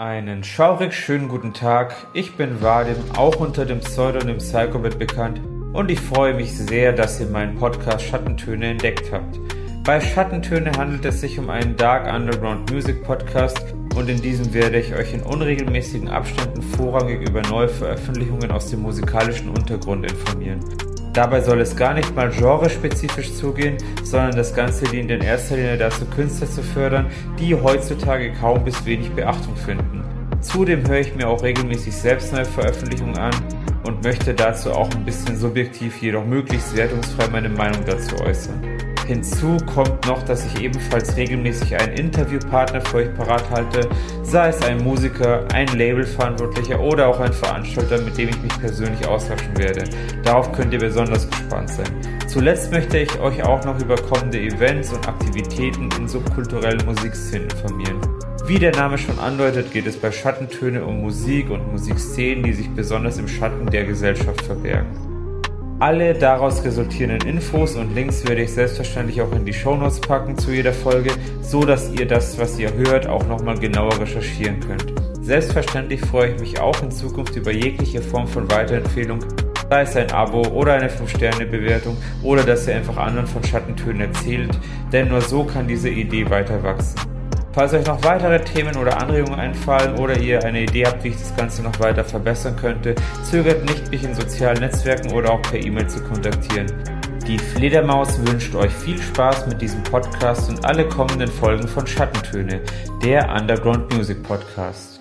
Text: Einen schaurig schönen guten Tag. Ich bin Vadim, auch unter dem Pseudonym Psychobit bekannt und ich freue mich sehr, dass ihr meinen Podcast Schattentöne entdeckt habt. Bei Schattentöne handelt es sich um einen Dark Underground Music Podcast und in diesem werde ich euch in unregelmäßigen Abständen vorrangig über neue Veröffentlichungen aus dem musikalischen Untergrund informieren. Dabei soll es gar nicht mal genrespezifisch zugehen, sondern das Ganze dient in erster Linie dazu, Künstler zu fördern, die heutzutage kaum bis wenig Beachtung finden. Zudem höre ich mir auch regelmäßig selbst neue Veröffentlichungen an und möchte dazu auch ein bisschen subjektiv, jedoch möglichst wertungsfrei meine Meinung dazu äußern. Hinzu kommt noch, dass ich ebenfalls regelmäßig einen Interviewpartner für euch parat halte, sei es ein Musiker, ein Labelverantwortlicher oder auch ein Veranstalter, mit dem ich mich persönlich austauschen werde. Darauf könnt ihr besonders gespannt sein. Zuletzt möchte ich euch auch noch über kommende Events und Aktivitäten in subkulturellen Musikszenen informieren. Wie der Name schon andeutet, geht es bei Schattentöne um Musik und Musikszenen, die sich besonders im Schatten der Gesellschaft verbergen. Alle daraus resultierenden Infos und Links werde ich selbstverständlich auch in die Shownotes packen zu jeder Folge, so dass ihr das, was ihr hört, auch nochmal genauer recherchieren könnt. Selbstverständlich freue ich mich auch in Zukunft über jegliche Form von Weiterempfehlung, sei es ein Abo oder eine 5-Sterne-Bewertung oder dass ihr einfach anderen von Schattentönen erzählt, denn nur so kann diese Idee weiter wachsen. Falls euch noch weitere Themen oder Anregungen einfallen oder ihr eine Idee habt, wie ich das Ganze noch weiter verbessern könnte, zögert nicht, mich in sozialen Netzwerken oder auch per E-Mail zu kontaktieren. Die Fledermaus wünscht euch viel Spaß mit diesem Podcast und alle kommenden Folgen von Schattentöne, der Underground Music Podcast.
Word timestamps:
Einen 0.00 0.44
schaurig 0.44 0.94
schönen 0.94 1.28
guten 1.28 1.52
Tag. 1.52 1.94
Ich 2.14 2.34
bin 2.34 2.62
Vadim, 2.62 2.96
auch 3.18 3.36
unter 3.36 3.66
dem 3.66 3.80
Pseudonym 3.80 4.38
Psychobit 4.38 4.98
bekannt 4.98 5.42
und 5.74 5.90
ich 5.90 6.00
freue 6.00 6.32
mich 6.32 6.56
sehr, 6.56 6.94
dass 6.94 7.20
ihr 7.20 7.26
meinen 7.26 7.58
Podcast 7.58 8.06
Schattentöne 8.06 8.68
entdeckt 8.68 9.12
habt. 9.12 9.38
Bei 9.84 10.00
Schattentöne 10.00 10.72
handelt 10.72 11.04
es 11.04 11.20
sich 11.20 11.38
um 11.38 11.50
einen 11.50 11.76
Dark 11.76 12.10
Underground 12.10 12.72
Music 12.72 13.04
Podcast 13.04 13.62
und 13.94 14.08
in 14.08 14.22
diesem 14.22 14.54
werde 14.54 14.80
ich 14.80 14.94
euch 14.94 15.12
in 15.12 15.20
unregelmäßigen 15.20 16.08
Abständen 16.08 16.62
vorrangig 16.62 17.28
über 17.28 17.42
neue 17.42 17.68
Veröffentlichungen 17.68 18.50
aus 18.52 18.70
dem 18.70 18.80
musikalischen 18.80 19.50
Untergrund 19.50 20.10
informieren. 20.10 20.64
Dabei 21.12 21.40
soll 21.40 21.60
es 21.60 21.74
gar 21.74 21.94
nicht 21.94 22.14
mal 22.14 22.30
genrespezifisch 22.30 23.34
zugehen, 23.34 23.76
sondern 24.04 24.36
das 24.36 24.54
Ganze 24.54 24.84
dient 24.84 25.10
in 25.10 25.22
erster 25.22 25.56
Linie 25.56 25.76
dazu, 25.76 26.04
Künstler 26.06 26.48
zu 26.48 26.62
fördern, 26.62 27.06
die 27.38 27.54
heutzutage 27.54 28.32
kaum 28.32 28.64
bis 28.64 28.84
wenig 28.84 29.10
Beachtung 29.10 29.56
finden. 29.56 30.04
Zudem 30.40 30.86
höre 30.86 31.00
ich 31.00 31.14
mir 31.16 31.28
auch 31.28 31.42
regelmäßig 31.42 31.94
selbst 31.94 32.32
neue 32.32 32.44
Veröffentlichungen 32.44 33.18
an 33.18 33.34
und 33.84 34.02
möchte 34.04 34.32
dazu 34.34 34.70
auch 34.72 34.90
ein 34.94 35.04
bisschen 35.04 35.36
subjektiv, 35.36 36.00
jedoch 36.00 36.24
möglichst 36.24 36.76
wertungsfrei 36.76 37.28
meine 37.28 37.48
Meinung 37.48 37.84
dazu 37.84 38.16
äußern. 38.24 38.89
Hinzu 39.10 39.56
kommt 39.74 40.06
noch, 40.06 40.22
dass 40.22 40.46
ich 40.46 40.62
ebenfalls 40.62 41.16
regelmäßig 41.16 41.74
einen 41.74 41.94
Interviewpartner 41.94 42.80
für 42.80 42.98
euch 42.98 43.14
parat 43.16 43.42
halte, 43.50 43.88
sei 44.22 44.50
es 44.50 44.62
ein 44.62 44.84
Musiker, 44.84 45.44
ein 45.52 45.66
Labelverantwortlicher 45.66 46.78
oder 46.78 47.08
auch 47.08 47.18
ein 47.18 47.32
Veranstalter, 47.32 48.00
mit 48.02 48.16
dem 48.16 48.28
ich 48.28 48.40
mich 48.40 48.56
persönlich 48.60 49.04
austauschen 49.08 49.58
werde. 49.58 49.82
Darauf 50.22 50.52
könnt 50.52 50.72
ihr 50.72 50.78
besonders 50.78 51.28
gespannt 51.28 51.70
sein. 51.70 51.88
Zuletzt 52.28 52.70
möchte 52.70 52.98
ich 52.98 53.18
euch 53.18 53.42
auch 53.42 53.64
noch 53.64 53.80
über 53.80 53.96
kommende 53.96 54.38
Events 54.38 54.92
und 54.92 55.08
Aktivitäten 55.08 55.88
in 55.98 56.06
subkulturellen 56.06 56.86
Musikszenen 56.86 57.48
informieren. 57.50 57.98
Wie 58.46 58.60
der 58.60 58.76
Name 58.76 58.96
schon 58.96 59.18
andeutet, 59.18 59.72
geht 59.72 59.88
es 59.88 59.96
bei 59.96 60.12
Schattentöne 60.12 60.84
um 60.84 61.00
Musik 61.00 61.50
und 61.50 61.72
Musikszenen, 61.72 62.44
die 62.44 62.52
sich 62.52 62.70
besonders 62.70 63.18
im 63.18 63.26
Schatten 63.26 63.66
der 63.66 63.86
Gesellschaft 63.86 64.42
verbergen. 64.42 65.09
Alle 65.80 66.12
daraus 66.12 66.62
resultierenden 66.62 67.26
Infos 67.26 67.74
und 67.74 67.94
Links 67.94 68.28
werde 68.28 68.42
ich 68.42 68.52
selbstverständlich 68.52 69.22
auch 69.22 69.32
in 69.32 69.46
die 69.46 69.54
Shownotes 69.54 69.98
packen 69.98 70.36
zu 70.36 70.50
jeder 70.50 70.74
Folge, 70.74 71.10
so 71.40 71.64
dass 71.64 71.90
ihr 71.94 72.06
das, 72.06 72.38
was 72.38 72.58
ihr 72.58 72.70
hört, 72.74 73.06
auch 73.06 73.26
nochmal 73.26 73.58
genauer 73.58 73.98
recherchieren 73.98 74.60
könnt. 74.60 74.92
Selbstverständlich 75.22 76.02
freue 76.02 76.34
ich 76.34 76.40
mich 76.40 76.60
auch 76.60 76.82
in 76.82 76.90
Zukunft 76.90 77.34
über 77.34 77.50
jegliche 77.50 78.02
Form 78.02 78.26
von 78.26 78.50
Weiterempfehlung, 78.50 79.20
sei 79.70 79.80
es 79.80 79.96
ein 79.96 80.10
Abo 80.10 80.42
oder 80.48 80.74
eine 80.74 80.90
5-Sterne-Bewertung 80.90 81.96
oder 82.22 82.42
dass 82.42 82.68
ihr 82.68 82.74
einfach 82.74 82.98
anderen 82.98 83.26
von 83.26 83.42
Schattentönen 83.42 84.02
erzählt, 84.02 84.50
denn 84.92 85.08
nur 85.08 85.22
so 85.22 85.44
kann 85.44 85.66
diese 85.66 85.88
Idee 85.88 86.28
weiter 86.28 86.62
wachsen. 86.62 87.09
Falls 87.52 87.74
euch 87.74 87.84
noch 87.86 88.02
weitere 88.04 88.38
Themen 88.44 88.76
oder 88.76 89.00
Anregungen 89.00 89.40
einfallen 89.40 89.98
oder 89.98 90.16
ihr 90.16 90.44
eine 90.44 90.62
Idee 90.62 90.86
habt, 90.86 91.02
wie 91.02 91.08
ich 91.08 91.16
das 91.16 91.34
Ganze 91.36 91.62
noch 91.62 91.80
weiter 91.80 92.04
verbessern 92.04 92.54
könnte, 92.54 92.94
zögert 93.24 93.64
nicht, 93.64 93.90
mich 93.90 94.04
in 94.04 94.14
sozialen 94.14 94.60
Netzwerken 94.60 95.12
oder 95.12 95.32
auch 95.32 95.42
per 95.42 95.60
E-Mail 95.60 95.88
zu 95.88 96.00
kontaktieren. 96.04 96.66
Die 97.26 97.38
Fledermaus 97.38 98.24
wünscht 98.24 98.54
euch 98.54 98.72
viel 98.72 99.00
Spaß 99.00 99.48
mit 99.48 99.60
diesem 99.60 99.82
Podcast 99.82 100.48
und 100.48 100.64
alle 100.64 100.88
kommenden 100.88 101.28
Folgen 101.28 101.66
von 101.66 101.86
Schattentöne, 101.86 102.60
der 103.02 103.28
Underground 103.28 103.92
Music 103.94 104.22
Podcast. 104.22 104.99